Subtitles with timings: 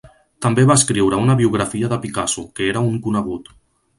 [0.45, 3.55] També va escriure una biografia de Picasso, que era un conegut.